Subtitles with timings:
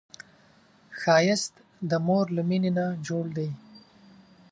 [0.99, 1.53] ښایست
[1.89, 3.49] د مور له مینې نه جوړ دی